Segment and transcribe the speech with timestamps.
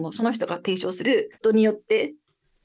[0.00, 2.14] のその人が提唱する人によって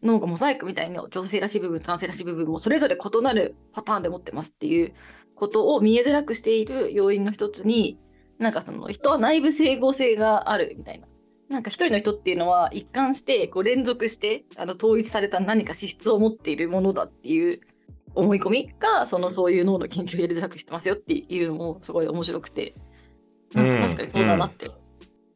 [0.03, 4.93] 脳がモザイクみたいに女性らしい部分男性らしい部分もそれぞれ異なるパターンで持ってますっていう
[5.35, 7.97] ことを見えづらくしている要因の一つに
[8.37, 11.07] なんかその人は内部整合性があるみたいな。
[11.47, 17.59] なんか一人の人っていうのは一貫してこう連続してあの統一された何か資質を持っているものだっていう
[18.15, 22.73] 思い込みがそのそういう脳の研究をやりづらくしてますよっていうのもすごい面白くて、
[23.53, 24.71] 確かにそうだなって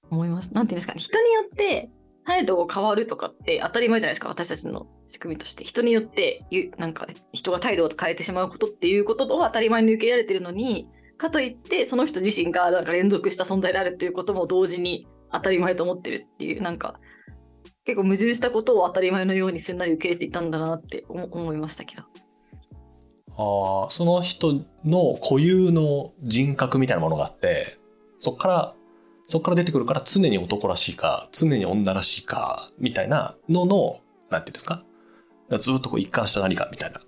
[0.10, 0.54] 思います。
[0.54, 1.90] なんていうんですかね人によって
[2.26, 6.46] 態度が変わるとかって当たり前じゃないですか私たちの仕組みとして人によって
[6.78, 17.00] なんか人が態度を変えてしまうことっていうことは当たり前に受け入れられてるのにかといってその人自身がなんか連続した存在であるっていうことも同時に当たり前と思ってるっていうなんか
[17.86, 22.04] 結構矛盾したことを当たり前のようにすんなり受け入れていたんだなって思いましたけど。
[23.42, 27.80] あその人の固有の人格みたいなものがあって
[28.20, 28.76] そこから
[29.30, 34.00] そこから出てくるから常に男らしいか常に女らしいかみたいなのの
[34.32, 34.84] なんていうんですか？
[35.60, 37.00] ずっとこう一貫した何かみたいな。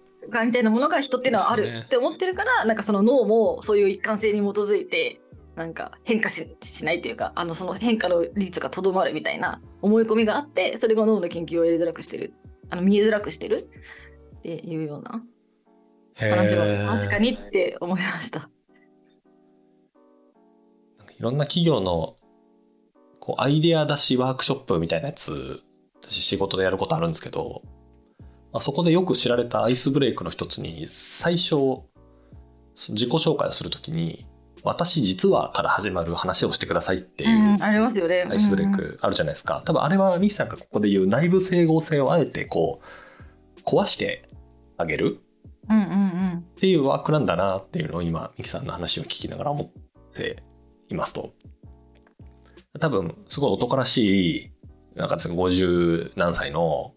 [0.46, 1.82] みたいなものが人っていうのはある。
[1.84, 5.20] って思ってるから、ね、なんかその脳もそういう一貫性に基づいて
[5.56, 12.34] なんか変化ししないっていうかあのその変化の率がとどまるみたいな思い込みがあってそれが脳の研究をやりづらくしてる。
[12.70, 13.68] あの見えづらくしてる
[14.40, 15.24] っていうような
[16.16, 18.48] 話は確かにって思いました。
[21.22, 22.16] いろんな企業の
[23.20, 25.62] こうアイデア出しワークショップみたいなやつ
[26.02, 27.62] 私仕事でやることあるんですけど
[28.52, 31.84] まあ、そこでよく知られたアイスブレイクの一つに最初
[32.90, 34.26] 自己紹介をするときに
[34.64, 38.28] 私実はから始まる話をしてくださいっていう、ありますよね。
[38.30, 42.82] アイスブレイクあるじゃないですか、多分あれはミキさんがここで言う内部整合性をあえてこ
[43.58, 44.30] う壊して
[44.78, 45.20] あげる
[45.70, 50.44] っていうワークなんだなっていうのを今ミキさんの話を聞きながら思って
[50.92, 51.34] いますと
[52.80, 54.52] 多分すごい男らしい
[54.96, 56.94] なんか50何歳の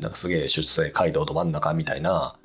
[0.00, 2.36] なんかすげえ出世街道ど真ん中みたいな、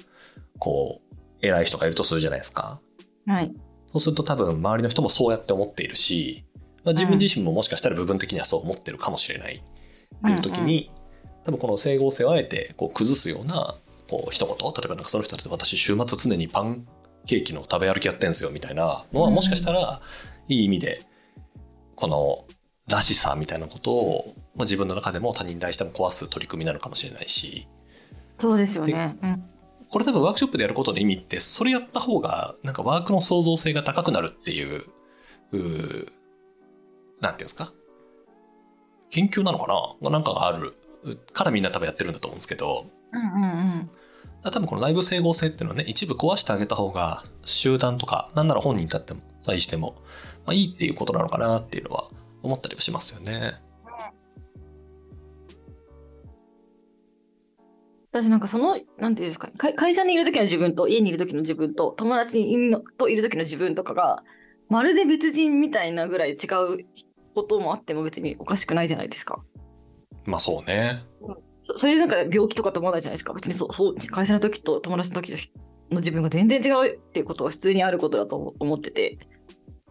[0.60, 2.80] こう、偉い人がいるとするじゃないですか。
[3.26, 3.54] はい。
[3.92, 6.46] そうすると多分周りの人もそうやって思っているし、
[6.84, 10.92] まあ、自分自身ももしかしたら部分的にはそう思ってるかもしれないっていう時に、
[11.24, 13.76] うんうん、多分この整合性をあえてこう崩すような
[14.10, 16.88] こう一言例えばなんかその人って私週末常にパン
[17.28, 20.02] ケーキの食べ歩きやってんすよみたいなのはもしかしたら
[20.48, 21.04] いい意味で
[21.96, 22.46] この
[22.88, 27.68] らしさみたいなことを、まあ、自分の中でも他人に対しても壊す取り組みなのかもしれないし。
[28.38, 29.44] そうですよね、うん、
[29.90, 34.84] これ多分ワークショップでやることの意味ってそれやった方がなんかワークの創造性が高くなるっていう
[35.52, 35.58] う
[37.22, 37.72] なんていうんですか？
[39.12, 39.68] 研究なのか
[40.02, 40.10] な？
[40.10, 40.74] なんかがある
[41.32, 43.46] からみんな多分やってるんだと思うんですけど、うんうんう
[43.84, 43.90] ん。
[44.44, 50.02] 多分この内部整合性っていうのはね一部壊してあげた方が集団とかなんなら本人にっても対しても、
[50.46, 52.10] まあ、いいっていうことなのかなっていうのは
[52.42, 53.56] 思ったりはしますよね。
[58.12, 64.24] 私なんかその、なんていうんですか、ね、会社にいる時の自分と家にいる時の自分と友達にいるのといる時の自分とかが
[64.70, 66.86] まるで別人みたいなぐらい違う
[67.34, 69.42] こともあっても別におかしくないじゃないですか。
[70.26, 71.04] まあそうね。
[71.64, 73.34] そそれなんか病気とかと思わないじゃないですか。
[73.34, 75.32] 別にそうそう会社の時と友達の時
[75.90, 79.18] の自分が全然違うっていうことは普通にあることだと思ってて。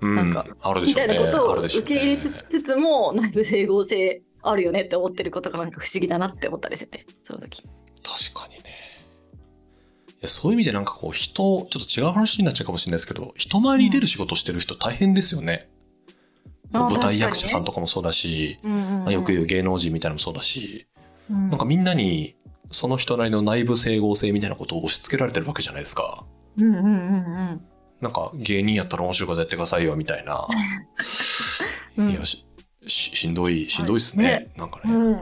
[0.02, 7.62] なんか、あるでしょうね、みたいなことを受け入れつつも、内部整合性あるよねって思ってることがなんか不思議だなって思ったりしてて、その時。
[8.02, 8.70] 確かにね。
[10.08, 15.68] いやそういう意味でなんかこう人、ちょっと違う話になっちゃうかもしれないですけど、人前に出る仕事してる人大変ですよね。
[16.72, 20.86] うん、舞台役者さんとかもそうだし、ねまあ、よく言う芸能人みたいなのもそうだし、
[21.30, 22.34] うん、なんかみんなに
[22.70, 26.24] その人なりの内部整合性みたいなことを押し付けられてるわけじゃないですか。
[26.56, 27.60] うんうんうんうん。
[28.02, 30.46] なんか芸人やったら面白いことやってくださいよみたいな、
[31.96, 32.44] うん、いやし
[32.86, 35.20] しんどいしんどいっすね、ね、なんかね、うん、な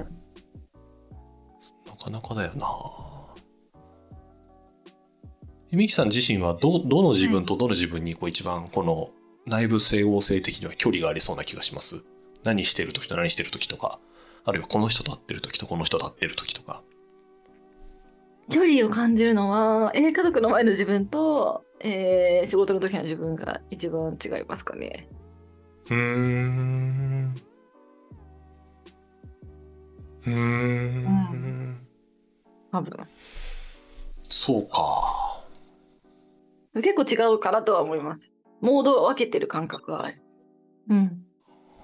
[2.02, 2.66] かなかだよな。
[5.72, 9.10] みきさん自身はどどの自分とどの自分にこう一番この
[9.46, 12.02] 内部整合性的には距離がありそうな気がします？
[12.42, 14.00] 何してる時と何してる時とか。
[14.46, 16.82] あるいはこの人と会ってる時とこの人と会ってる時とか。
[18.50, 25.08] 距離を感じるのは、えー、家族の前の自分とえー、仕事の時の自分が一番違いますかね。
[25.90, 27.34] うん。
[30.26, 30.34] うん。
[30.34, 31.86] うん。
[32.70, 32.92] 多分。
[34.28, 35.44] そうか。
[36.74, 38.32] 結構違うからとは思います。
[38.60, 40.22] モードを分けてる感覚はある。
[40.88, 41.24] うん。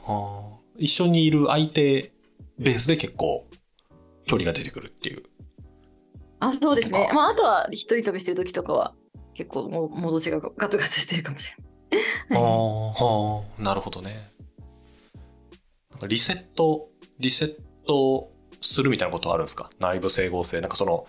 [0.05, 0.61] はあ。
[0.77, 2.13] 一緒にいる相手
[2.59, 3.47] ベースで結構
[4.27, 5.23] 距離が出てくるっていう。
[6.41, 7.11] あ、そうですね。
[7.15, 8.95] まあ、あとは一人旅してる時とかは
[9.37, 11.53] 結構もモード違うガツガツしてるかもし
[12.31, 12.43] れない。
[12.43, 14.31] はあ、はあ、なるほどね。
[15.91, 16.89] なんかリセット、
[17.19, 17.55] リセッ
[17.87, 19.71] トするみたいなことはあるんですか？
[19.79, 20.61] 内部整合性。
[20.61, 21.07] なんかその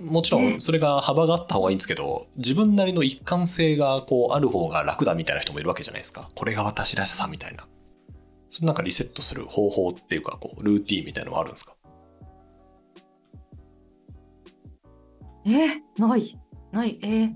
[0.00, 6.30] もちろんそれが幅があった方がいいんですけど、自分なりの一貫性がこうある方が楽だみたいな人もいるわけじゃないですか。
[6.34, 7.68] これが私らしさみたいな。
[8.50, 11.76] そのなんかリセットする方法っていうかこうルーティンみたいなのはあるんですか？
[15.46, 16.39] えない
[16.72, 16.98] ない。
[17.02, 17.34] えー、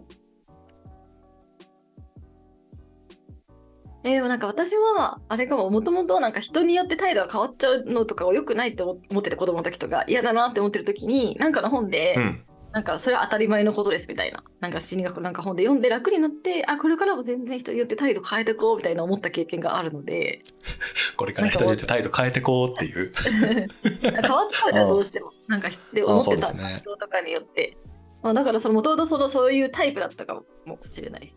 [4.04, 20.42] えー、なんか私はあれかももともとなんか人によって態度が変わっちゃうのとかを良くないって思ってた子供の時とか嫌だなって思ってる時になんかの本で、うん、なんかそれは当たり前のことですみたいななんか心理学なんか本で読んで楽になってあこれからも全然人によって態度変えてこうみたいな思った経験があるので
[21.16, 23.12] これから人によって態度変えてこうっていう。
[23.14, 25.32] 変わったじゃんどうしても。
[25.46, 27.76] なんかで思ってた人とかによって、
[28.24, 31.34] まあ、だからそのもともとそのそういうタイプだったかもしれない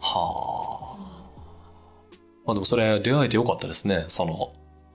[0.00, 1.06] はあ
[2.46, 4.04] まあでもそれ出会えてよかったですね。
[4.06, 4.54] その、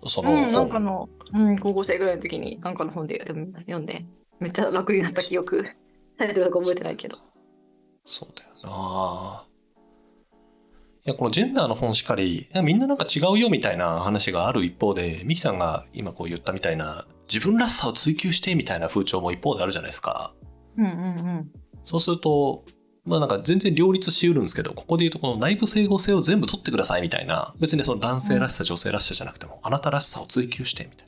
[0.10, 0.46] その本。
[0.46, 4.06] うん、なんかの、うん、高校生ぐらいの時になんかの本で読んで、
[4.40, 5.66] めっちゃ楽になった記憶。
[6.18, 7.18] タイトルとか覚えてないけど。
[8.06, 9.44] そうだよな
[11.04, 20.34] いや、このジェンダーの本しかり、みんななんか違うよみたいな話がある一方で、ミキさんが今こう言ったみたいな、自分らしさを追求してみたいな風潮も一方であるじゃないですか。
[20.78, 20.94] うんうんう
[21.42, 21.52] ん。
[21.84, 22.64] そうすると、
[23.06, 31.08] まあなんか全然両立しうるんですけど、ここで言うとこの内部整合性を全部取ってくださいみたいな、別にその男性らしさ、女性らしさじゃなくても、あなたらしさを追求してみたい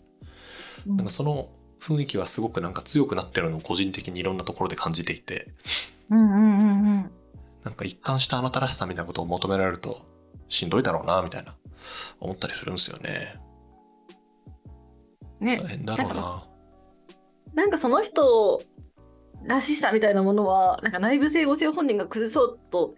[0.87, 0.95] な。
[0.95, 1.49] なんかその
[1.79, 5.53] 雰囲気はすごくなんか強くなってるのを個人的にいろんなところで感じていて、
[6.09, 7.11] うんうんうんうん。
[7.63, 10.01] なんか一貫したあなたらしさみたいなことを求められると、
[10.49, 11.55] しんどいだろうな、みたいな、
[12.19, 13.39] 思ったりするんですよね。
[15.39, 15.57] ね。
[15.57, 16.43] 大変だろうな。
[17.53, 18.63] なんかその人
[19.45, 22.95] らしさみたいなものはなんか内部整合性を本人が崩そうと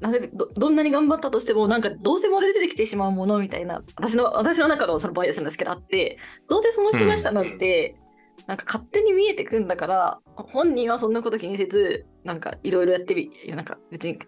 [0.00, 7.96] なるどどんなに頑張ったとしてもなんかどうせ漏れ出てきてしまうものみたいな私の私の中のそのバイアスなんですけどあってどうせその人らしさなんて、
[8.40, 14.18] うん、なんか勝手に見えてくんだから本人はそんなこと気にせずなんかいろいろやってみなんか別に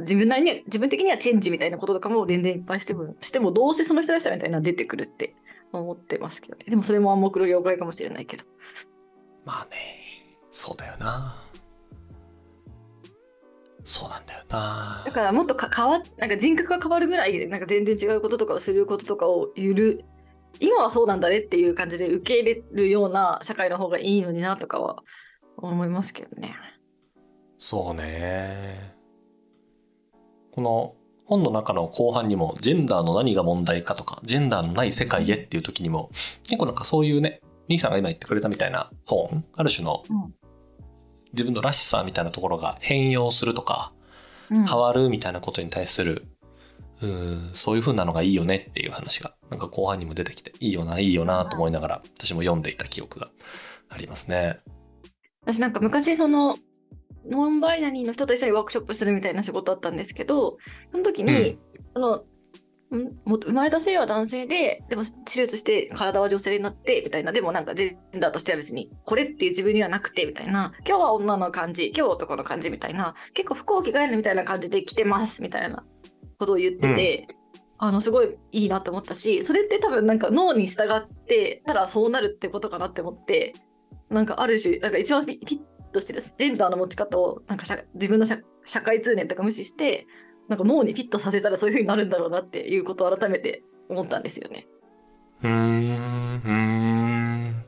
[0.00, 5.34] 自分なりに自分的にはチェンジみたいなこととかも全然いっぱいしてもしてもどうせその人らしさみたいな出てくるって
[5.72, 6.64] 思ってますけどね。
[6.68, 8.44] でもそれも暗黙の了解かもしれないけど。
[9.44, 9.97] まあね
[10.50, 11.42] そうだよな
[13.84, 20.04] そうなんだよなだからもっとか変わなんか人格が変わるぐらいなんか全然違うこととかをすることとかをゆる
[20.60, 25.02] 今はそうなんだねっていう感じで受け入れるような社会の方がいいのになとかは
[25.56, 26.54] 思いますけどね。
[27.58, 28.94] そうね。
[30.52, 36.10] この本の中の後半にもジェンダーの何が問題かとかジェンダーのない世界へっていう時にも
[36.44, 40.02] 結構なんかそういうね兄さんが今言ってくれたみたいなトーンある種の
[41.32, 43.92] 自分のらしさみたいなところが変容するとか、
[44.48, 46.24] 変わるみたいなことに対する、
[47.02, 53.28] うん、そういう風なのがいいよねっていう話が、なんか後半にも出てきて、いいよな、いいよなと思いながら、私も読んでいた記憶が
[53.88, 54.58] ありますね。
[55.42, 56.58] 私なんか昔その、
[57.28, 60.56] ノンバイナリーの人と一緒にワークショップするみたいな仕事あったんですけど、
[60.92, 61.58] その時に、うん、
[61.94, 62.24] その
[62.90, 75.84] も生まれた性は男性で、でも手術して体は女性になって、みたいな、でもなんかジェンダーとしては別に、これっていう自分にはなくて、みたいな、今日は女の感じ、今日は男の感じみたいな、結構服を着替えるみたいな感じで着てます、みたいな。
[76.38, 83.54] ことを言ってて、うん、あの、すごいいいなと思ったし、それって多分なんか脳に従ってたらそうなるってことかなって思って、
[84.08, 85.60] なんかある種、なんか一番フィッ
[85.92, 87.64] トしてるジェンダーの持ち方を、なんか
[87.94, 88.40] 自分の社
[88.82, 90.06] 会通念とか無視して、
[90.48, 94.66] なんか脳にフィットさせたらそういう風になるんだろうなっていうことを改めて思ったんですよね。
[95.42, 97.64] うん。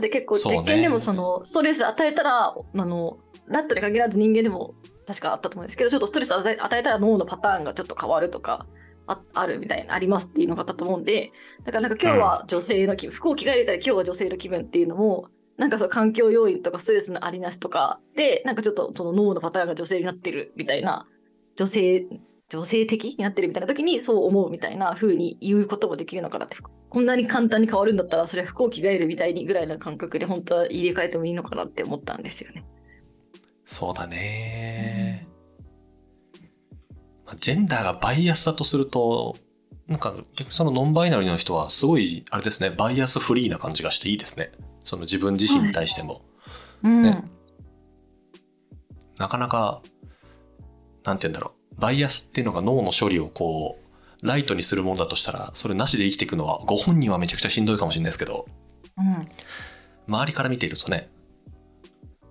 [0.00, 4.74] で結構実験でもそのストレス与えたら、あのラットに限らず人間でも
[5.06, 8.66] 確かあったと思うんですけどちょっとストレス与え与えたら脳のパターンがちょっと変わるとか
[9.06, 11.32] ああるみたいなありますっていうのがあったと思うんで
[11.64, 21.08] だからなんか今日は女性の気分、うん、服を着替えたら今日は女性の気分っていうのもなんかその環境要因とかストレスのありなしとかでなんかちょっとその脳のパターンが女性になってるみたいな
[21.58, 22.06] 女性、
[22.50, 26.56] 女性的になってるみたいな時にそう思うみたいな風に言うこともできるのかなって。
[26.88, 32.64] こんなに簡単に変わるんだったらそれは服を着替えるみたいにぐらいの感覚で本当は入れ替えてもいいのかなって思ったんですよね。
[33.66, 35.26] そうだね、
[37.30, 39.36] うん、ジェンダーがバイアスだとすると、
[39.88, 44.52] なんか逆にそのノンバイナリーの人はすごい、あれですね、バイアスフリーな感じがしていいですね。
[44.82, 46.22] その自分自身に対しても。
[46.82, 47.24] はい、ね、
[49.18, 49.82] なかなか
[51.08, 53.78] なんて言うんだろう、バイアスっていうのが脳の処理をこ
[54.22, 58.46] う、ライトにするものだとしたら、それなしで生きていくのは、ご本人はめちゃくちゃしんどいかもしれないですけど、
[58.98, 59.28] うん、
[60.06, 61.08] 周りから見ているとね、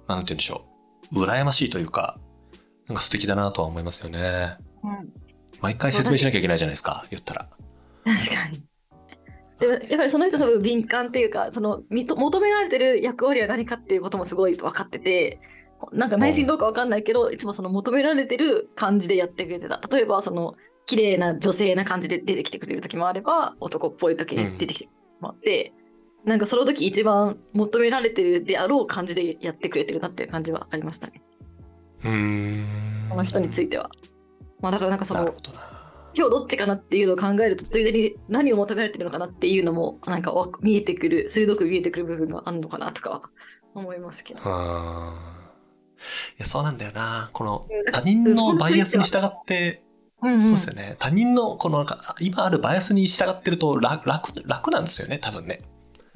[0.08, 0.64] なんて言うんでしょ
[1.12, 2.20] う、羨ましいというか、
[2.88, 4.58] なんか素敵だなとは思いますよね。
[4.84, 5.10] うん、
[5.60, 7.50] 毎回説明しなきゃいけないじゃないですか、言ったら。
[8.06, 8.64] 確かに。
[9.60, 15.40] でもやっぱりその人多分敏感っていうかその求められてる役割は何かっていうこともすごい分かってて
[15.92, 20.56] なんか内心どうか分かんないけど、いつもその求められてる感じでやってくれてた例えばその
[20.86, 25.74] 綺麗な女性な感じで出てきてくれる時もあれば男っぽい時に出てきてもらって、
[26.24, 31.22] うん、なんかその時一番求められてるであろう感じでやってくれてるなっていう感じはありましたね。
[32.06, 33.90] うんこの人については。
[34.62, 35.36] まあだからなんかその
[36.16, 43.30] 今日どっちかなっていうのを考えるとついでに何を求められてるのかなっていうのもなんか見えてくる鋭く見えてくる部分があるのかなとか
[43.76, 44.40] 思いますけど。
[44.40, 44.44] い
[46.38, 47.30] やそうなんだよな。
[47.34, 49.84] この他人のバイアスに従って
[50.20, 50.96] うんうん、そうですよね。
[50.98, 51.86] 他人のこの
[52.22, 55.62] 今あるバイアスに従ってると楽楽楽なんですよね多分ね。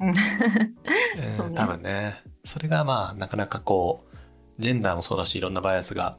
[0.00, 2.16] うん、多分ね。
[2.42, 4.04] それがまあなかなかこ
[4.58, 6.18] うジェンダーもそうだしいろんなバイアスが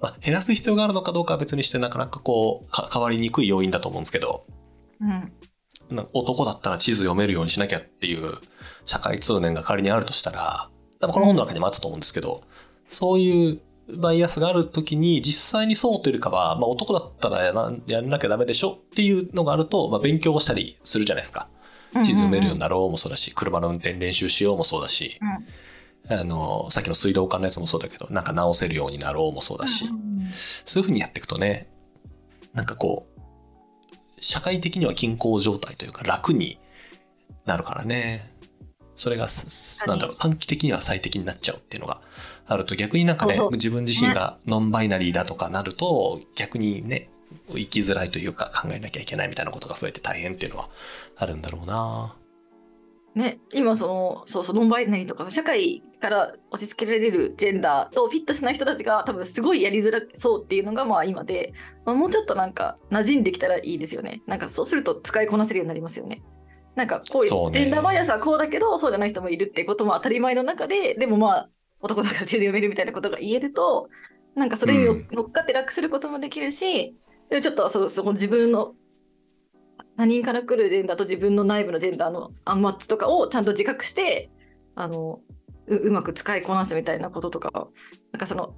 [0.00, 4.44] まあ、減らす必要があるのかどうかは別にしてなかなかこう変わりにくい要因だと思うんですけど、
[5.00, 5.32] うん、
[6.12, 8.34] 男だったら地図読めるようにしなきゃっていう
[8.84, 10.68] 社会通念が仮にあるとしたら
[11.00, 12.42] 多分この本の中にもあったと思うんですけど、
[12.88, 21.48] そういうバイアスがある時に実際にそうというよりかは、まあ、男だったらやらやらなきゃダメでしょっていうのがあると、まあ、勉強したりするじゃないですか。
[22.02, 25.46] 地図読めるようになろうもそうだし、車の運転練習しようもそうだし、うん
[26.08, 29.88] あの、さっきの水道管のやつもそうだけど、なんか直せるようになろうもそうだし、
[30.64, 31.68] そういうふうにやっていくとね、
[32.54, 33.20] なんかこう、
[34.20, 36.58] 社会的には均衡状態というか楽に
[37.44, 38.32] なるからね。
[38.94, 39.26] それが、
[39.86, 42.00] なんだろう、短期的には最適になっちゃうっていうのが
[42.46, 47.08] あると、逆になんかね、自分自身がノンバイナリーだとかなると、逆にね、
[47.52, 50.68] 生きづらいというか考えなきゃいけないみたいなことが増えて大変っていうのは
[51.16, 52.14] あるんだろうな。
[53.14, 61.54] ね、今そのそうそうノンバイナリーとか社会から押し付けられるジェンダーとフィットしない人たちが多分すごいやりづらそうっていうのがまあ今で、
[61.86, 64.20] まあ、もうちょっとなんか馴染んできたらいいですよね。
[64.26, 66.22] なんかそうすると使いこなせるようになりますよね。
[66.74, 71.48] なんかこういう、ね、ジェンダーバイアスはこうだけどそうじゃない人もいるってことも当たり前の中ででもまあ
[71.80, 73.88] 男だから地図読めるみたいなことが言えると
[74.34, 76.94] なんかそれに乗っかって楽することもできるし、
[77.30, 78.74] うん、ちょっとそその自分の
[79.96, 84.30] 他人から来るジェンダーと自分の内部のジェンダーのアンマッチとかをちゃんと自覚して
[84.74, 85.20] あの
[85.66, 87.68] うまく使いこなすみたいなこととか
[88.12, 88.54] なんかその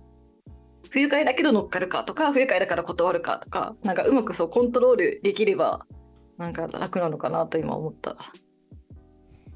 [0.91, 5.87] 不愉快だけど乗っかるかとか不愉快だから断るかとかなんかうまくそうコントロールできれば
[6.39, 8.17] なんか楽なのかなと今思った。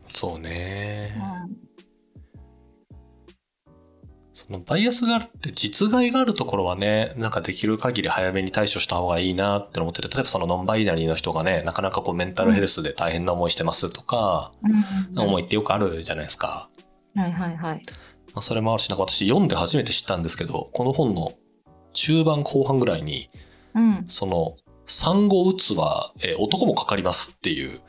[0.07, 1.15] そうね、
[1.47, 1.72] うん
[4.61, 14.53] バイアスがあるって実害があるところはね、なんかできる限り早めに対処した方がいいなって思ってて、例えばそのノンバイナリーの人がね、なかなかこうメンタルヘルスで大変な思いしてますとか、
[15.15, 16.69] うん、思いってよくあるじゃないですか。
[17.15, 17.83] はいはいはい。
[18.35, 21.33] まあ、それもあるし、なんか私読んで初めて知ったんですけど、この本の
[21.93, 23.31] 中盤後半ぐらいに、
[23.75, 24.55] うん、その
[24.87, 27.81] 産後うつは、えー、男もかかりますっていう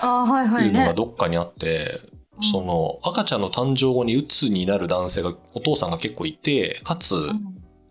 [0.00, 2.00] あはいはい、ね、のがどっかにあって、
[2.40, 7.14] その赤ちゃんの誕生後にうつになる男性がお父さんが結構いてかつ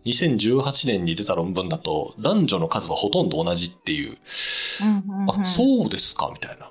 [0.04, 4.16] 2018年に出た論文だと男女の数はほとんど同じっていう,、
[5.28, 6.70] あそうですかみたいな。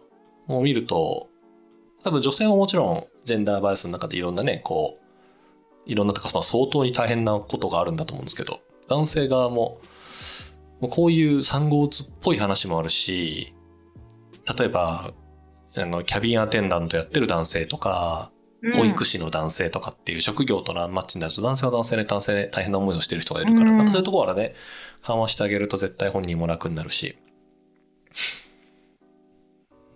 [0.50, 1.28] を見ると
[2.04, 4.98] 多分女性ももちろんジェンダーバイアスの中でいろんなねこ
[5.86, 9.80] ういろんなとか、まあ、相当に大変なことがあるんだと思うんですけど男性側も
[10.80, 13.54] こういう産後うつっぽい話もあるし
[14.58, 15.12] 例えば
[15.82, 18.32] あの、キャビンアテンダントやってる男性とか、
[18.76, 24.56] 保育士の男性とかっていう職業とのマッチになると男性は男性で男性で大変な思いをしてる人がいるから、うん、そういうところからね、
[25.04, 27.18] 緩和してあげると絶対本人も楽になるし、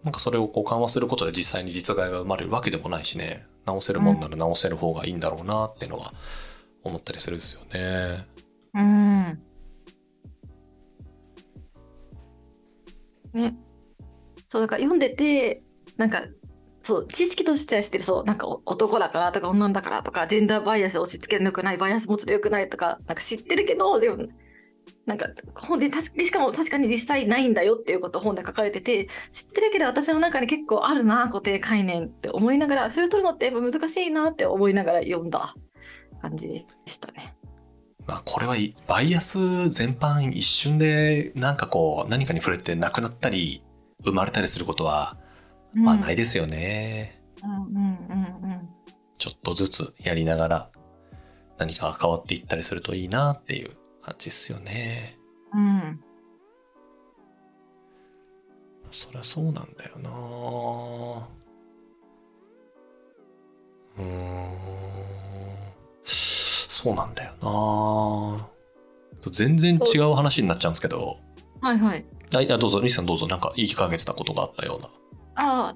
[0.04, 6.14] なんかそれをこう緩和することで実際に実害が生まれるわけでもないしね、直せるもんなら直せる方がいいんだろうなっていうのは
[6.84, 8.26] 思ったりするんですよね。
[8.74, 9.42] うん。
[13.34, 13.56] ね。
[14.50, 15.64] そうだから読んでて
[15.98, 16.24] なんか
[16.84, 24.28] そう知識としては知ってるそうなんか男だからとか女だからとかジェンダーバイアスを押し付けるのよくないバイアス持つのよくないとかなんか知ってるけどでも
[25.06, 35.56] なんか本で確しかも確かに実際ないんだよっていうことを本で書かれてて知ってるけど私の中に結構あるな固定概念って思いながらそれを取るのってやっぱ難しいなって思いながら読んだ
[36.22, 37.36] 感じでしたね。
[38.08, 38.56] まあこれは
[38.88, 39.38] バイアス
[39.70, 43.62] 全般一瞬でなんかこう何かに触れてなくなったり
[44.04, 45.18] 生まれたりすることは
[45.74, 47.22] まあないですよね。
[49.18, 50.72] ちょっとずつやりながら
[51.58, 55.18] 何かが変わっていったりするといいなっていう感じですよね。
[55.54, 56.00] うん。
[58.90, 60.10] そりゃそうなんだよな
[64.00, 64.52] うん。
[66.04, 71.20] そうなんだよな全然違う話になっちゃうんですけど。
[71.62, 72.06] はいはい。
[72.34, 74.90] あ、どうぞ、西さんどうぞ、なんか言いかけてたことがあったような。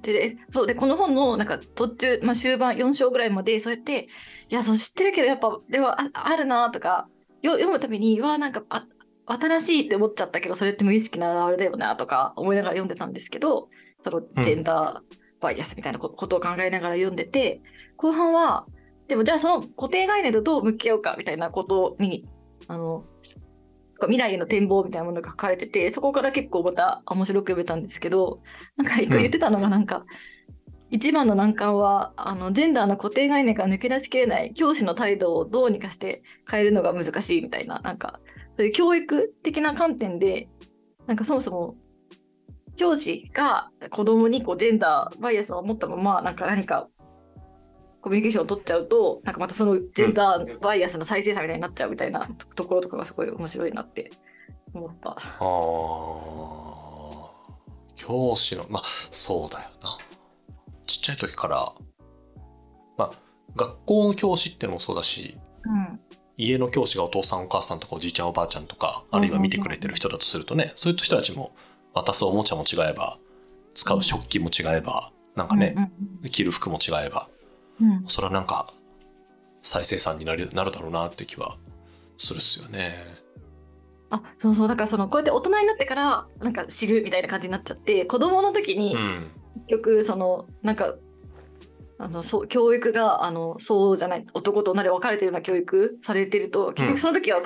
[0.02, 4.10] でそうでこの本のなんか途中、まあ、終盤4章ぐらいまでそうやって
[4.50, 7.08] いやそう知ってるけどやっぱでもああるなとか
[7.44, 8.86] 読むためにはなんかあ
[9.28, 13.70] 新しいって思っちゃったけどそれって無意識なあれだよなとか思いながら読んでたんですけど
[14.02, 17.62] そのジェンダーバイアスみたいなことを考えながら読んでて、
[17.98, 18.66] 後半は
[19.08, 22.26] でもじゃあその固定概念とどう向き合うかみたいなことに
[22.68, 23.06] あの
[24.06, 28.42] 未来への展望みたいなものが書かれててそこから結構また面白く読めたんですけど
[28.78, 30.06] なんか一個言ってたのがなんか、うん、
[30.92, 38.20] 一番の難関はあのジェンダーの固定概念から抜け出しきれない教師の態度をどうにかして変えるのが難しいみたいななんか
[38.58, 40.48] そういう教育的な観点で
[41.08, 41.76] なんかそもそも
[42.76, 46.90] 教師が子供にこうジェンダーバイアスを持ったままなんか何か
[48.06, 54.12] コミュニケーションを取っちゃうとなんかまたそのジェンダーバイアスの再生産みたいになっちゃうみたいなところとかがすごい面白いなって
[54.76, 55.10] 思った。
[55.10, 55.16] あ
[57.96, 59.98] 教師のまあそうだよな。
[60.86, 61.74] ちっちゃい時から
[62.96, 63.12] まあ
[63.56, 66.00] 学校の教師ってのもそうだし、うん、
[66.38, 71.56] 家の教師がお父さんお母さんとかおじいちゃんおばあちゃんとかあるいは見てくれてる人だとするとね、そういう人たちも
[71.96, 73.18] 渡すおもちゃも違えば
[73.74, 75.92] 使う食器も違えばなんかね、
[76.32, 77.30] 着る服も違えば
[77.82, 78.68] うん、それはなんか
[79.62, 81.58] 再生産になるなるだろうなって気は
[82.18, 82.96] するっすよね。
[84.10, 84.68] あそうそう。
[84.68, 88.96] だからそのこうやって大人になってからなんか知るみたいな感じになっちゃって子供の時に、
[89.68, 90.96] 結局そのなんか
[91.98, 97.42] あのそう教育があのそうじゃない男と女で分かれてるような教育されてると結局その時は、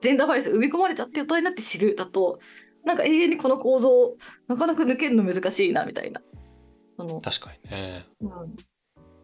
[0.00, 2.40] ジェンダーバイアス埋め込まれちゃって大人になって知るだと
[2.84, 4.16] なんか永遠にこの構造
[4.48, 6.20] なかなか抜けるの難しいなみたいな。
[6.96, 8.56] その確かにね、うん、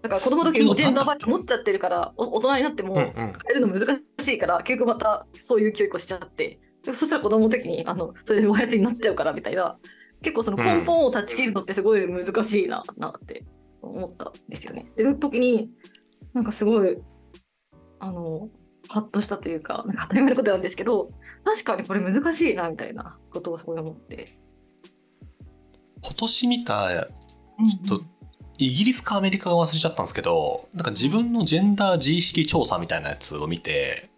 [0.08, 6.59] だから子供の時もジェンダーバイアス持っちゃってるから大人になっても変えるの難しいから、結局またそういう教育をしちゃって。
[6.87, 9.78] そしたら子供の時にあのそれでバイアスになっちゃうからみたいな。
[10.22, 13.44] 結構その根本を断ち切るのってすごい難しいな,、なって
[13.83, 14.90] 思ったんですよね。
[14.96, 15.70] でその時に
[16.35, 16.98] なんかすごい
[18.00, 18.48] あの
[18.88, 21.11] ハッとしたというかなんか当たり前のことなんですけど
[21.44, 24.38] 確かにこれ難しいなみたいなことをすごい思って。
[26.00, 28.04] 今年見たちょっと
[28.59, 34.11] イギリスかアメリカが忘れちゃったんですけど、なんか自分のジェンダー自意識調査みたいなやつを見て、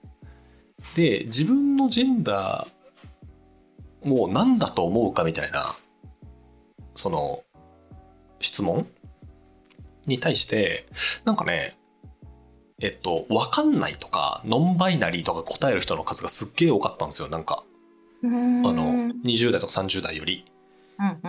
[0.95, 5.77] で、自分のジェンダーもう何だと思うかみたいな、
[6.95, 7.43] その、
[8.41, 8.87] 質問
[10.07, 10.87] に対して、
[11.25, 11.77] なんかね、
[12.81, 17.63] えっと、わかんないとか、ノンバイナリーとか答える人の数がすっげえ多かったんですよ、なんか。
[18.23, 20.47] あの、20代とか30代より。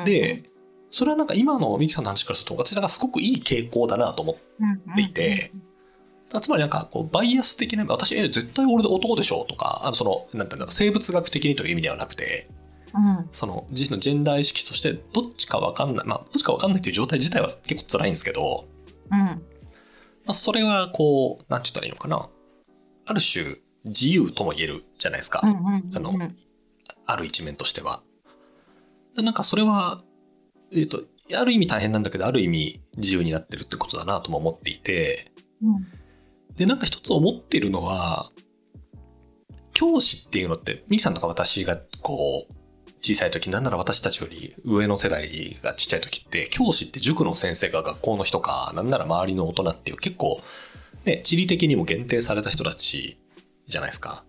[0.06, 0.44] で、
[0.92, 5.52] それはなんか今のミキさんの話からすると私なんかすごくいい傾向だなと思っていて、
[6.42, 12.50] つまりなんかこうバイアス的な私え絶対俺で男でしょとかあのそのなんていうの生物学的にという意味ではなくて、
[12.94, 18.66] うん、その自身のジェンダー意識としてどっちか分かんないまあどっちか分かんないという状態自体は結構辛いんですけど、
[19.12, 19.18] うん。
[19.18, 19.38] ま
[20.28, 22.30] あ、それはこうなんて言ったらいいのかな。
[23.06, 26.14] ある種自由とも言えるじゃないですか、あの
[27.08, 28.04] ある一面としては。
[29.16, 30.04] なんかそれは
[30.72, 31.04] えっ、ー、と、
[31.38, 35.32] ある意味大変なんだけど、ある意味自由になってるってことだなとも思っていて、
[35.62, 35.88] うん、
[36.56, 38.32] で、なんか一つ思っているのは、
[39.74, 42.54] 教師っていうのって、ミキさんとか私がこう、
[43.02, 50.42] 小さい時、なんなら私たちより上の世代がちっちゃい時って、教師って塾の先生が学校の人か、なんなら周りの大人っていう結構、
[51.06, 53.18] ね、地理的にも限定された人たち
[53.66, 54.24] じゃないですか。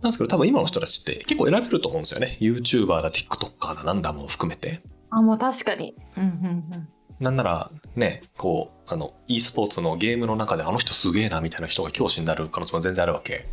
[0.00, 2.38] なんですけど、多分今の人たちって結構選べると思うんですよね。
[2.40, 4.80] YouTuber だ、TikToker だ、なんだも含めて。
[5.10, 5.94] あ、もう確かに。
[6.16, 6.28] うんうん
[6.74, 6.88] うん。
[7.20, 13.46] なんならね、こう、あの、e スポーツのゲームの中であの人すげえなみたいな人が教師になる可能性も全然あるわけ。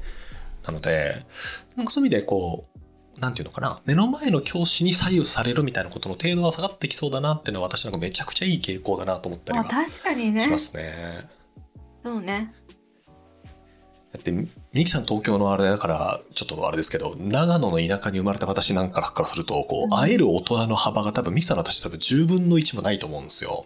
[0.66, 1.26] なので、
[1.76, 9.66] なんかそういう意味でこう、なんていうのかな、目の前の教師に左右されるみたいなことの程度は下がってきそうだなっていうのは私なんかめちゃくちゃいい傾向だなと思ったりは
[10.40, 11.30] しますね。
[12.04, 12.54] そうね。
[14.14, 23.66] だってミキさん東京のあれだからちょっとあれですけど長野の田舎に生まれた私なんかからするとこう、うん、会える大人の幅が多分ミキさんの私多分10分の1もないと思うんですよ。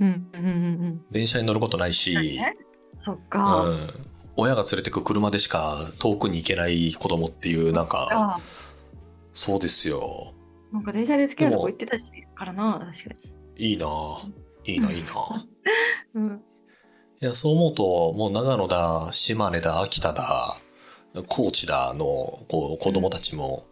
[0.00, 2.40] うんうんうん、電車に乗ることないし、
[2.98, 3.88] そっか、うん、
[4.36, 8.40] 親が連れてく車でしか遠くに行けない子供っていうなんか
[9.32, 10.32] そうですよ。
[10.72, 13.14] なんか電車で好きなとこ行ってたしからな確か
[13.58, 13.70] に。
[13.70, 13.86] いいな。
[14.64, 15.46] いいないいな、
[16.14, 16.42] うん、
[17.22, 20.58] いや、そう思うと、もう長野だ、島根だ、秋田だ、
[21.28, 22.04] 高知だの
[22.48, 23.64] こう子供たちも、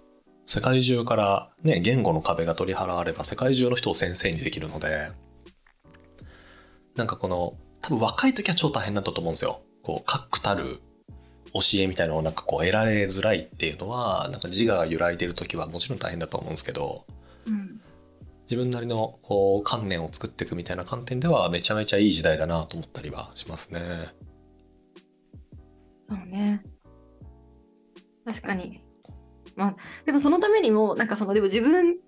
[0.46, 5.10] 世界中からね、言語の壁が取り払われば世界中の人を先生にできるので、
[6.94, 9.62] なんかこの、多分若い時は超大変だったと思うんですよ。
[9.82, 10.80] こう、確たる
[11.52, 17.04] 教えみたいなのをなんかこう得られづらいっていうのは、なんか自我が揺らいでる時はもちろん大変だと思うんですけど、
[17.46, 17.80] うん、
[18.50, 23.80] 自分なりのこう観念を作っていくみたいな観点ではめちゃめちゃいい時代だなと思ったりはしますね。
[26.04, 26.64] そうね。
[28.24, 28.82] 確かに。
[29.54, 31.98] まあ、でもそのためにも、なんかその、でも自分、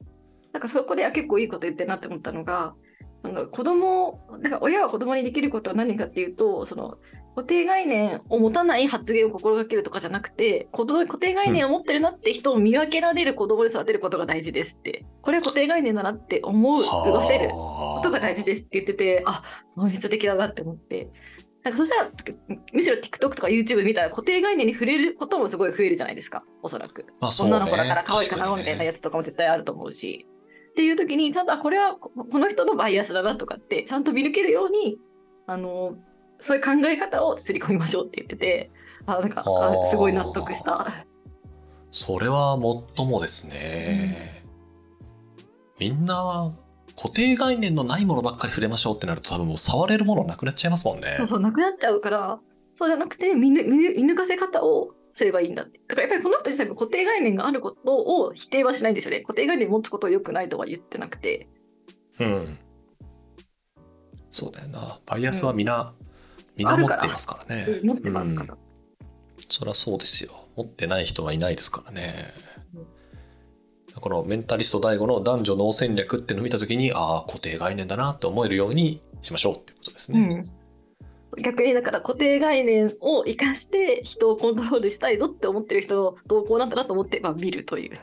[0.52, 2.74] なんかそこでは結構いいこと言ってるなって思ったのが、
[3.22, 6.98] なんか子供、なんか親は子供にできることは何かっていうと、その
[7.34, 10.86] 固定概念を持たない発言を心がけるとかじゃなくて、固
[11.18, 19.42] 定概念を持ってるなって人を見分けられる子供に育てることが大事ですって、これは固定概念だなって思う、わせることが大事ですって言ってて、あ、
[19.76, 21.08] 脳みそ的だなって思って。
[21.62, 22.10] なんかそしたら
[22.72, 26.44] むしろ TikTok とか YouTube 見たら固定概念に触れることもすごい増えるじゃないですか。
[26.60, 30.26] おそらく、まあね、女の子だから可愛いかなみたいなやつとかも絶対あると思うし。
[30.72, 34.98] っていう時にちゃんとこれはこの人のバイアスだなとかってちゃんと見抜けるように
[35.46, 35.96] あの
[36.42, 38.70] そういう考え方をすり込みましょうって言ってて
[39.06, 41.06] あなんかあすごい納得した。
[41.90, 44.44] それはもっともですね、
[45.80, 46.52] うん、みんな
[46.96, 51.14] 固定概念のないものばっかり触れましょうってなると多分もう触れるものなくなっちゃいますもんね。
[51.18, 52.38] そうそうなくなっちゃうから
[52.76, 55.78] そうじゃなくて見見抜かせ方をすればいいんだって。
[55.88, 59.20] だからやっぱりその人自体も固定概念があることを否定はしないんですよね。
[59.20, 61.46] 固定概念持つことは良くないとは言ってなくて。
[62.18, 62.58] うん。
[64.30, 64.98] そうだよな。
[65.04, 65.92] バイアスは皆、
[66.58, 67.66] うん、持ってますからね。
[67.82, 68.54] 持ってますから。
[68.54, 68.60] うん、
[69.48, 70.32] そりゃそうですよ。
[70.56, 72.12] 持ってない人はいないですからね。
[72.74, 80.20] うん、このメンタリスト DAIGO の男女脳戦略っていうのを見た時に、ああ、固定概念だなって思えるようにしましょうっていうことですね。
[80.20, 80.62] うん
[81.40, 88.00] 逆にだから固定概念を生かして人をコントロールしたいぞって思ってる人の動向なんだなと思って、まあ、見るというね。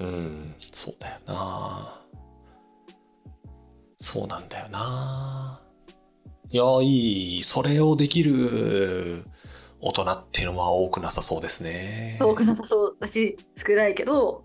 [0.00, 2.00] うん、うん、そうだよな。
[3.98, 5.60] そうなんだよな。
[6.52, 7.42] いや、いい。
[7.42, 9.24] それをできる
[9.80, 12.18] 大人っていうのは多くなさそうですね。
[12.20, 14.44] 多くなさそうだし、少ないけど、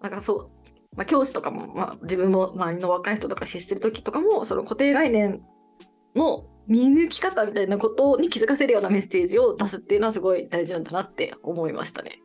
[0.00, 0.50] なんかそう、
[0.96, 5.42] まあ、教師とかも、まあ、自分も周りの若い人とか接する時とかも、その固定概念
[6.16, 12.20] の見抜き方みたいなことに気づかせるようなメッセージを出すっていうのはすごい大事なんだなって思いましたね。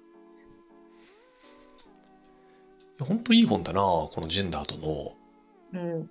[3.01, 5.13] 本当いい本だなこのジェンダーとの。
[5.73, 6.10] うん。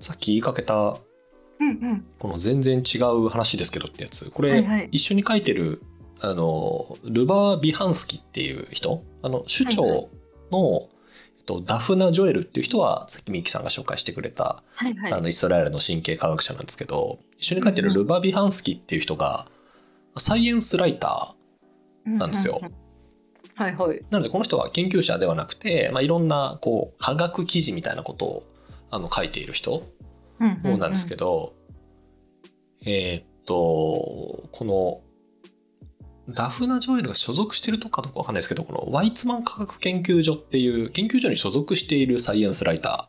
[0.00, 0.96] さっき言いかけた、
[1.60, 4.30] うんうん、この全然違う話ですけどってやつ。
[4.30, 5.82] これ、はいはい、一緒に書いてる
[6.20, 9.02] あのルバー・ビハンスキっていう人？
[9.22, 10.88] あの首長の、はいはい。
[11.48, 19.46] と、ダフナ・ジョエルっていう人は、さっきミキさんが紹介してくれた、はいはい、あの、イスラエルの神経科学者なんですけど、一緒に書いてるルバビハンスキっていう人が、
[20.18, 22.60] サイエンスライターなんですよ。
[23.54, 24.02] はいはい。
[24.10, 28.42] なので、この人は研究者ではなくて、まあ、いろんな、こう、科学記事みたいなことを、
[28.90, 29.82] あの、書いている人
[30.38, 31.54] なんですけど、
[32.86, 35.00] えー、っと、この、
[36.34, 43.08] ダフナ・ジョエルが所属してるとかどうかわかんないですけど、このワイツマン科学研究所っていう研究所に所属しているサイエンスライタ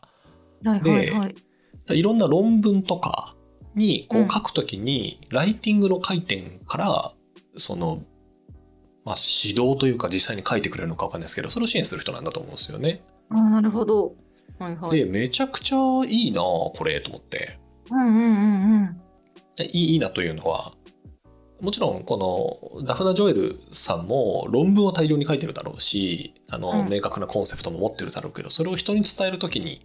[0.64, 3.34] ーで、はいはい、いろんな論文とか
[3.74, 7.12] にこう書くときに、ライティングの回転から、
[7.56, 8.02] その、
[9.04, 13.02] まあ、指導というか実際に書いてくれるのかわかんないですけど、それを支援する人なんだと思うんですよね。
[13.28, 14.14] あなるほど。
[14.60, 17.58] はいはい、で、めちゃくちゃいいなこれと思って。
[17.90, 19.00] うんうんうん
[19.58, 19.66] うん。
[19.72, 20.74] いいなというのは、
[21.60, 29.82] もちろんこのダフナ・ジョエルさんも論文を大量に書いてるだろうしあの、明確なコンセプトも持ってるだろうけどそれを人に伝える時に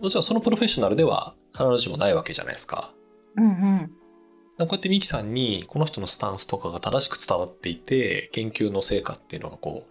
[0.00, 2.90] もちろんそのプロフェッショナルでは必ずしもないわけじゃないですか。
[3.36, 3.92] うんうん、こ
[4.58, 9.88] うやってミキさんにこの人のスタンスとかが正しく伝わっていて研究の成果っていうのがこう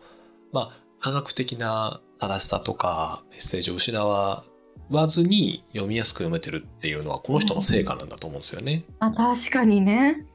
[0.52, 4.44] まあ科学的な正しさとかメッセージを失わ
[5.08, 8.86] ずに読みやすく読めてるっていうのはこの人の成果なんだと思うんですよね。
[9.00, 10.26] あ確かにね。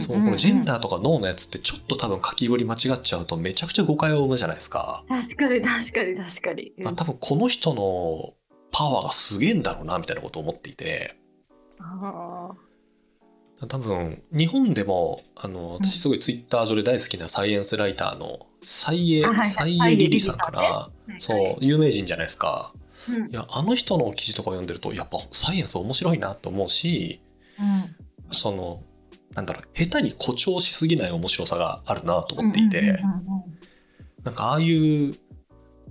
[0.00, 5.04] そうこのジェンダーとか脳のやつってちょっと多分書きぶり間違っちゃうとめちゃくちゃ誤解を生むじゃないですか。
[5.08, 6.72] 確かに確かに確かに。
[6.78, 8.34] まあ、多分この人の
[8.72, 11.18] パワーがすげえんだろうなみたいなことを思っていて。
[11.78, 12.52] あ
[13.68, 22.74] 多分日本でもあの私すごいツイッター上で大好きなサイエンスライターのサイエ、サイエリリさんから、そう有名人じゃないですか。
[23.30, 27.20] いやあの人の記事とか読んでるとやっぱサイエンス面白いなと思うし、
[28.32, 28.82] その
[29.36, 32.98] なんだろう、下手に誇張しすぎない面白さがあるなと思っていて、
[34.24, 35.14] なんかああいう、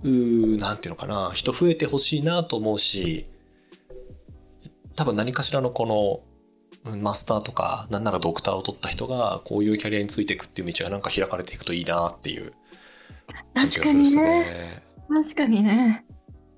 [0.04, 3.26] うなんていうのかな、人増えてほしいなと思うし、
[4.96, 12.52] 多分何かしらのこの、マスターとか、なんならドクターを取った人が、こういうキャリアについていくっていう道がなんか開かれていくといいなっていう
[13.54, 14.82] 感じがするですね。
[15.08, 16.04] 確かにね。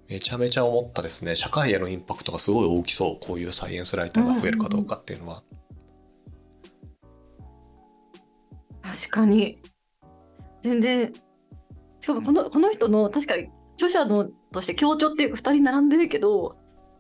[0.09, 1.37] めちゃめちゃ思ったですね。
[1.37, 3.27] 社会へのインパクトがすごい大きそう。
[3.27, 5.43] こういうサイエンスライターが増えるかどうかっていうのは。
[8.83, 9.59] 確かに。
[10.63, 11.13] 全然
[12.01, 16.57] しかもこのこの人の確かに著者のとして強調っていうか2人並んでるけど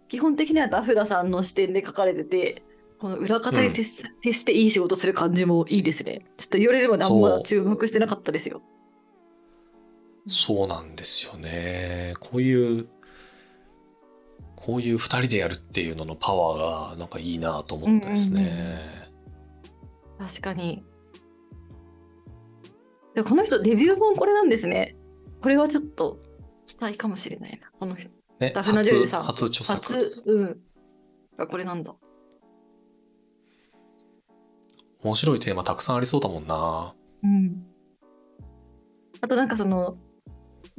[0.09, 2.63] 基本的にはダフダさんの視点で書かれてて
[3.01, 6.27] この裏方に徹,、していい仕事する感じもいいですね。
[6.37, 8.61] ちょっと言われるまであんま注目してなかったですよ。
[10.29, 12.15] そうなんですよね。
[12.21, 12.89] こういう
[14.57, 18.43] こういう2人でやるっていうののパワーがなんかいいなと思ったですね。
[18.43, 18.51] うんう
[20.19, 20.85] んうん、確かに。
[23.15, 24.97] でこの人デビュー本これなんですね。
[25.43, 26.19] これはちょっと
[26.67, 27.71] 期待かもしれないな。
[27.79, 28.11] この人。
[28.41, 29.23] ね、ダフナジュさん。
[29.25, 29.81] 初著作。
[29.81, 30.61] 初、うん。
[31.39, 31.95] がこれなんだ。
[35.03, 36.95] 面白いテーマたくさんありそうだもんな。
[37.23, 37.65] うん。
[39.21, 39.97] あとなんかその、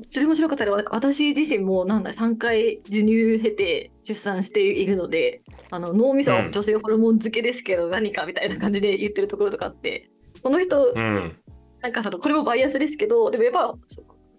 [0.09, 10.09] それ面白かったら私自身もなんだ3回授乳経て出産しているのであの脳みそは女性ホルモン漬けですけど何かみたいな感じで言ってるところとかあって
[10.41, 11.38] この人、うん、
[11.81, 13.75] なんかそのこれもバイアスですけどでもやっぱ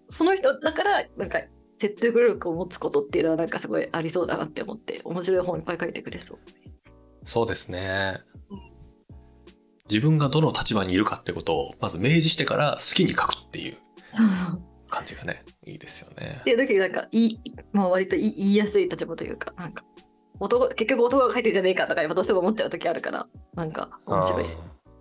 [0.09, 1.41] その人だからなんか
[1.77, 6.39] 説得力を持つことっていうのはなんかすごいありそうだなって思って面白い本いっぱい書いてくれそう。
[7.23, 8.19] そうですね。
[9.89, 13.77] 自分がどの立場にいるかってことをまず明示してから好きに書くっていう
[15.01, 16.37] 感じがねいいですよね。
[16.41, 17.39] っていう時なんかいい、
[17.73, 19.83] まあ、割と言いやすい立場というかなんか
[20.39, 24.45] 男結局男が書いてるじゃねえかとかどうしても思っちゃう時あるからなんか面白い。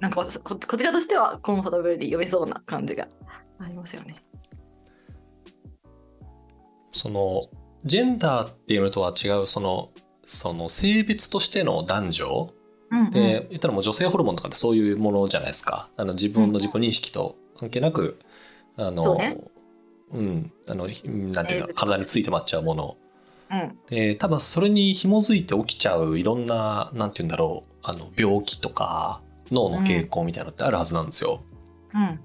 [0.01, 3.07] なんかここちらとしてはコンフォータブルで読めそうな感じが
[3.59, 4.17] ありますよね。
[6.93, 7.43] その
[7.85, 9.91] ジェンダーっていうのとは違うその
[10.25, 12.55] その性別としての男女？
[12.93, 18.19] うんうん、で言ったらもう女性ホルモンとかってそういうものじゃないですかあの自分の自己認識と関係なく、
[18.77, 19.17] うん、あの
[20.13, 20.53] う、ね,、ん。
[20.69, 22.97] あのなんていうか体についてまっちゃうもの、
[23.51, 31.43] うん、で多分それに紐づいて起きちゃういろんななんて言うんだろうあの病気とか脳の傾向みたいなのってあるはずなんですよ。
[31.93, 32.21] うん、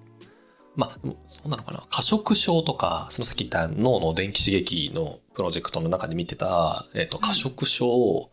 [0.76, 1.84] まあそうなのかな。
[1.90, 8.30] 過食症とかそのさっき言った脳の電気刺激のプロジェクトの中で見てた、えーと、過食症、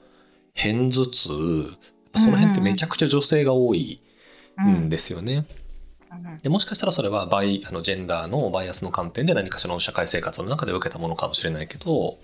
[0.55, 1.33] 片頭痛。
[2.15, 4.03] その辺ってめちゃくちゃ女性が多い
[4.63, 5.47] んですよね。
[6.43, 12.19] でもしかしたらそれはバイあのジェンダーのバイアスの観点で何かしらの社会生活の中で受けたものかもしれないけど、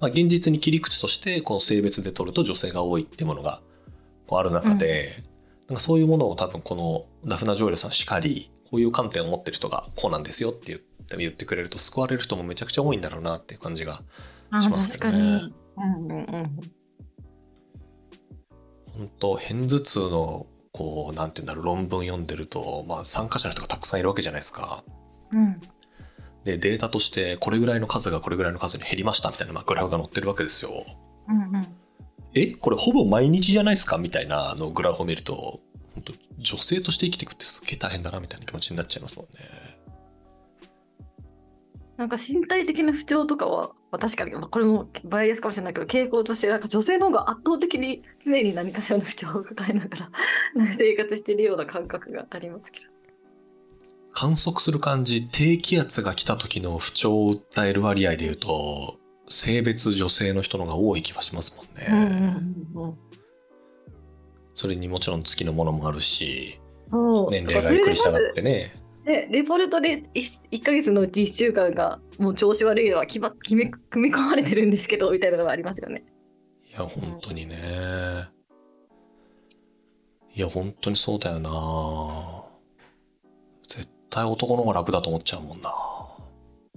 [0.00, 3.60] まあ、現実に切り口としてこの性別で取ると女性が多いっていうものが
[4.26, 5.24] こうある中で、うん、
[5.68, 14.00] なんかそういうものを多分このダフナ・ジョエルさんしかりこういう観点を持ってる人がこうなんですよって言って言ってくれると救われる人もめちゃくちゃ多いんだろうなっていう感じが
[14.60, 15.18] しますけどね。
[15.76, 16.60] うんうんうん
[18.96, 24.84] 本当片頭痛のこうなんて言うんだろう論文読んでると、まあ、参加者の人がたくさんいるわけじゃないですか。
[25.32, 25.60] うん、
[26.44, 30.70] でデータとしてこれぐらいの数がこれぐらいの数に減りましたみたいな、まあ、グラフが載ってるわけですよ。
[31.28, 31.66] うんうん、
[32.34, 35.60] えこれほぼ毎日じゃないですかみたいなのグラフを見ると
[35.94, 39.32] 本当女性として生きていくってすげえ大変だなみたいな気持ちになっちゃいますもんね。
[41.96, 50.10] なんか身体的な不調とかは、まあ、確かにこれもバイアスかもしれないけど傾向としてなんか女性の方が圧倒的に常に何かしらの不調を抱えながら
[50.76, 52.86] 生活しているような感覚がありますけど。
[54.12, 58.96] 観測する感じ低気圧が来た時の不調を訴える割合でいうと
[59.28, 61.86] 性別女性の人の方が多い気がしますもんね。
[61.90, 62.98] うんうんうん、
[64.54, 66.58] それにもちろん月のものもあるし
[67.30, 68.85] 年齢がゆっくりしたがってね。
[69.06, 76.04] でレポルトで 1, 1ヶ月のうち1週間がもう調子悪いのは決ま決め組み込まれてるんですけどみたいなのがありますよね。
[76.68, 77.56] いや本当にね。
[80.34, 82.44] いや本当にそうだよな。
[83.68, 85.72] 絶対男の方が楽だと思っちゃうもんな。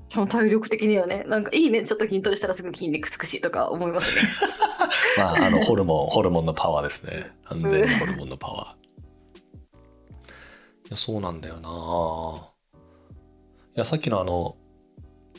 [0.09, 4.21] しかも体力的にはねなんかいいねちょっと筋トレしたらすぐ筋肉つくしとか思いますね。
[5.17, 8.88] まああのホルモンホルモンのパワーですね完全にホルモンのパワー。
[10.89, 12.79] や、そうなんだよな。
[13.75, 14.55] いや、さっきのあの、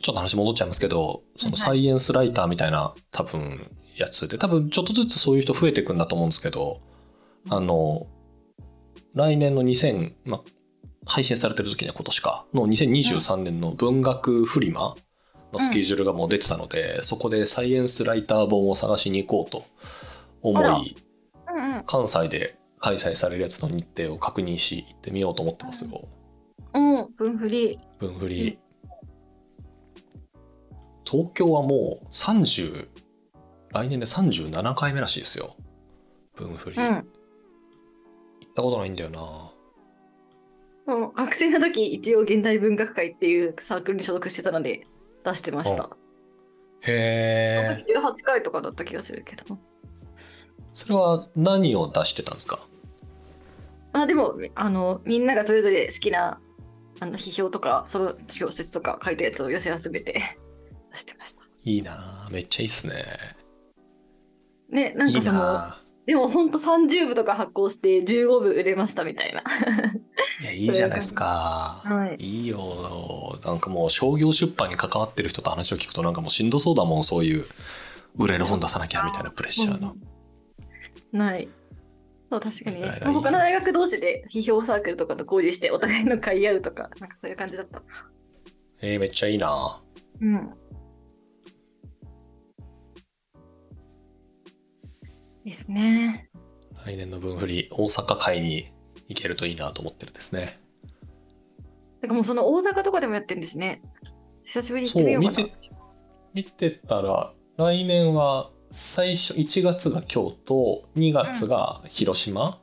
[0.00, 6.80] ちょっと話戻っちゃいますけど、そのサイエンスライターみたいな多分やつで、多分ちょっとずつそういう人増えていくんだと思うんですけど、
[7.48, 8.06] あの、
[9.14, 10.40] 来年の2000、まあ、
[11.06, 14.94] 配信されてる時には今年か、の2023年の文学フリマ
[15.52, 19.64] のスケジュールがもう出てたので、うん、そこでサイエンスライター本を探しに行こうと
[20.42, 20.96] 思い、
[21.48, 26.08] うんうん、関西で開催されるやつの日程を確認し行ってみようと思ってますよ。
[26.74, 27.78] うん、分振り。
[27.98, 28.58] 分振り。
[31.04, 32.88] 東京はもう30
[33.72, 35.56] 来年で37回目らしいですよ。
[36.34, 36.76] 分振り。
[36.76, 37.04] うん、行っ
[38.54, 39.52] たことないんだよな。
[40.86, 44.86] もう学生の時一応現代文学会っていうサークルに所属してたので
[45.24, 45.90] 出してました。
[46.80, 47.84] へえ。
[47.86, 49.58] 18回とかだった気がするけど。
[50.74, 52.58] それは何を出してたんですか？
[53.92, 56.38] あでもあのみんながそれぞれ好きな
[57.00, 60.36] あの批評とかその小説とか書いたやつを寄せ集めて
[60.92, 61.42] 出してました。
[61.64, 63.04] いいなめっちゃいいっすね。
[64.70, 69.42] ねなんかそのでもほんと30部とか発行して15部売れましたみたいな。
[70.42, 73.38] いやいいじゃないですか、はい、いいよ。
[73.44, 77.44] なんかもう商業出版に関わってる人と話を聞くとなんかもうしんどそうだもんそういう
[78.16, 79.94] 売れる本出さなきゃみたいなプレッシャーの、
[81.12, 81.48] ない
[82.30, 87.82] そう確かにね他の大学同士で批評サークルとかと交流してお互いの買い合うとかなんかそういう感じだった
[88.82, 89.82] えー、めっちゃいいな
[90.20, 90.54] うん
[95.44, 96.30] ですね。
[96.84, 98.72] 来年の分振り、大阪会に
[99.08, 100.60] 行けるといいなと思ってるんですね。
[102.00, 103.82] だからもうその大阪とかでもやってるんですね。
[104.44, 105.46] 久しぶりに行ってみようかな。
[105.46, 105.70] 見て
[106.34, 112.58] 見てたら、来年は最初、1月が京都、2月が広島、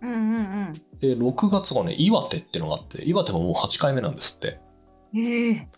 [0.00, 0.34] うん、うんうんう
[0.70, 4.60] んで、6月がね、岩手っていうのがあって、岩手ももう8回目なんですって。
[5.14, 5.68] へえ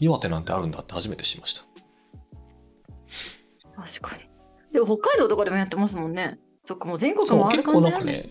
[0.00, 1.64] 岩手なんてあるんだって初めて知りました。
[3.76, 4.28] 確かに。
[4.72, 6.38] でも北海道とかでもやってますもんね。
[6.64, 8.30] そっか、もう全国もある感じなんですね。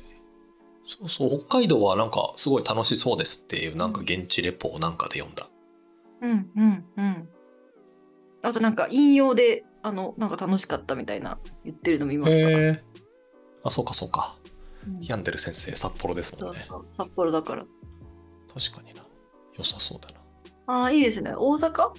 [0.86, 5.48] そうそう北海道はなんかすごい楽しそうですっていうなんか現地レポをなんかで読んだ。
[6.22, 7.30] うんうんうん。
[8.42, 12.82] あとなんか引用であのなんか楽しかったみたいな言ってるの見ました。
[13.64, 14.36] あそうかそうか。
[14.88, 16.60] うん、病んでる先生札幌ですもんね。
[16.68, 17.66] そうそう札幌だから。
[18.54, 19.04] 確かにな。
[19.58, 20.20] 良さそうだな。
[20.68, 21.34] ああいいですね。
[21.36, 21.92] 大阪？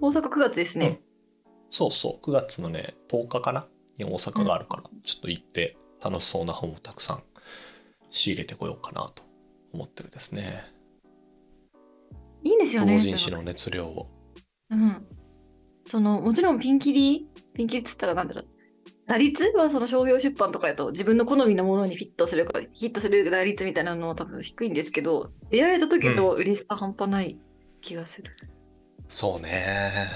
[0.00, 1.00] 大阪9月ですね。
[1.70, 3.66] そうそう9月のね10日かな？
[3.96, 7.22] に大阪があるから、うん、ちょっと行って楽しそうな本をたくさん
[8.10, 9.22] 仕入れてこようかなと
[9.72, 10.64] 思ってるですね
[12.42, 14.08] いいんですよね同人誌の熱量を
[14.70, 15.06] うん
[15.90, 18.46] そのもちろんピンキリピンキリっつったらなんだろう。
[19.06, 27.36] 打率はその商業出版とかやと自分の好みのものにフィットするかヒットする打率みたいなのは多分低いんですけど出会えた時の嬉しさ半端ない
[27.80, 28.48] 気がする、うん、
[29.08, 30.08] そうね。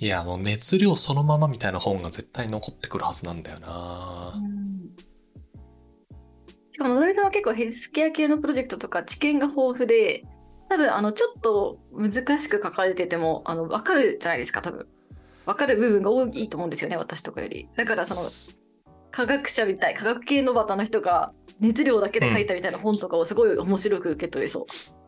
[0.00, 4.90] いや、もう熱量そのままみたいな本が絶対残ってくるはずなんだよな、うん、
[6.72, 10.24] しかも、のぞみさんは結構ヘルスケア系のプロジェクトとか知見が豊富で、
[10.72, 14.86] 多分あのちょっと難しく書かれててもあの分かるじゃないですか、多分。
[15.44, 17.68] 分かる部分が多いと思うんですよね、私とかより。
[17.76, 18.58] だからその
[19.10, 24.62] 科学者みたい、科学系のバタの人が熱量だけで書いたみたいな本とかをすごい面白く受け取れそう。
[24.62, 25.02] うん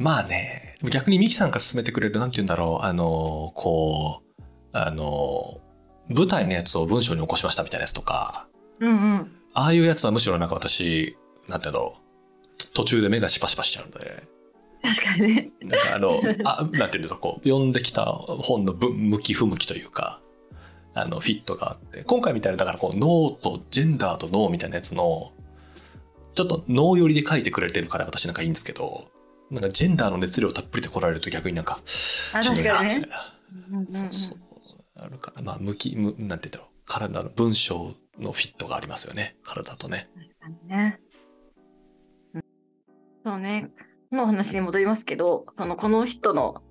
[0.00, 5.60] まあね、逆にミキさんが勧めてくれる、なんて言うんだろう、あの、こう、あの、
[6.08, 8.48] 舞台のやつを文章に起こしましたみたいなやつとか、
[8.80, 9.32] うんうん。
[9.52, 14.39] ああいうやつはむしろなんか私、なんて言うんだろう、途中で目がシパシパしちゃうんで。
[14.82, 15.50] 確かにね。
[15.60, 20.20] なんかあの、あなんていうんだこう、読んできた本の向き不向きというか、
[20.94, 25.32] あの、フィットがあって、今回みたいな、だからこう、脳とジェンダーと脳みたいなやつの、
[26.34, 29.10] ちょっと脳寄りで書いてくれてるから私なんかいいんですけど、
[29.50, 31.80] なんかジェンダーの熱量たっぷりで来られると逆になんか、
[32.32, 33.06] あ、確かにね。
[33.88, 34.38] そうそう。
[34.96, 36.68] あるから、まあ、向き、むなんて言うんだろう。
[36.86, 39.36] 体の文章のフィットがありますよね。
[39.44, 40.08] 体とね。
[40.14, 41.00] 確かにね。
[43.24, 43.70] そうね。
[43.76, 46.62] この話に戻りますけど、その、この人の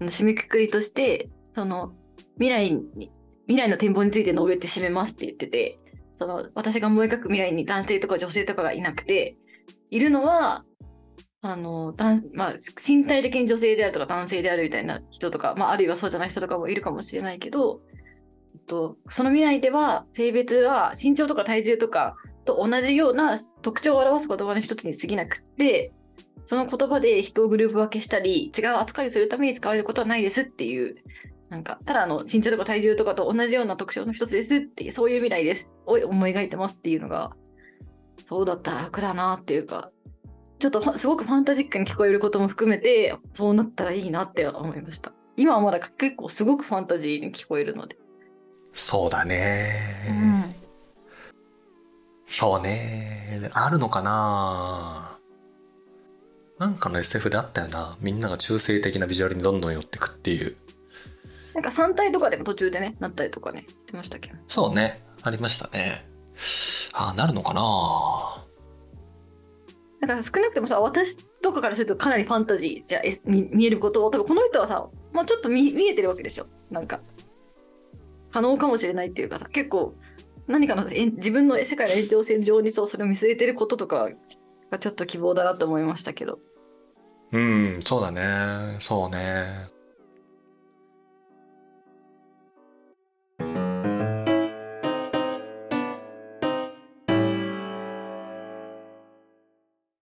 [0.00, 1.92] 締めくくりとして、その、
[2.34, 3.10] 未来に、
[3.46, 5.78] 未来の展望について述べて締めますって言ってて、
[6.18, 9.36] その、私が思い描く未来に男性とか女性とかがいなくて、
[9.90, 10.64] いるのは、
[11.44, 11.92] あの
[12.34, 17.80] まあ、身体的に女性であるとか男性であるみたいな人とか、まあ、あるいはそうじゃない人とかもいるかもしれないけど、
[18.54, 25.92] えっと、その未来では性別は身長とか体重とかと同じような特徴を表す言葉の一つに過ぎなくって
[26.44, 30.96] その言葉で人をグループ分けしたり違う扱いをするために使われることはないですっていう
[31.48, 35.70] なんかただあの身長とか体重とかと同じような特徴の一つですっていうそういう未来です。
[35.86, 37.32] を思い描いてますっていうのが
[38.28, 39.90] そうだったら楽だなっていうか
[40.58, 45.12] ちょっとすごくファンタジックに聞こえることも含めてそうなったらいいなって思いました。
[45.36, 47.96] 今はまだ結構すごくファンタジーに聞こえるので。
[48.74, 50.54] そうだね、うん、
[52.26, 53.50] そうね。
[53.52, 55.11] あるのかな？
[56.62, 57.96] なんかの SF であったよな。
[58.00, 60.54] みんなが中性的なビジュアルにどんどん寄ってくっていう。
[61.54, 64.30] なんか3体とかでも途中でねなったりとかねしてましたけ？
[64.30, 65.02] どそうね。
[65.22, 66.06] ありましたね。
[66.94, 68.44] ああなるのかな。
[70.02, 74.10] だから少なくてもさ私とかからするとかなりファンタジーじゃ見えることを。
[74.12, 76.46] 多分この人はさ、まあ、ちょっと見見えてるわけでしょ。
[76.70, 77.00] なんか
[78.30, 79.96] 可能かもしれないっていうかさ結構
[80.46, 84.10] 何かの自分の世界の延長線上にそうそれを見据えてることとか
[84.70, 86.38] がちょっと希望だなと思いましたけど
[87.32, 87.38] う
[87.78, 88.76] んそうだね。
[88.80, 89.68] そうね。